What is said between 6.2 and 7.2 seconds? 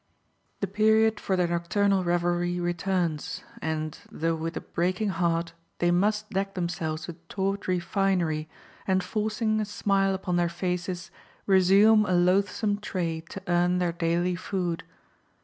deck themselves